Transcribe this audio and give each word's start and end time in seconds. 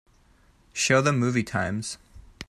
show 0.73 0.99
the 0.99 1.13
movie 1.13 1.43
times 1.43 1.99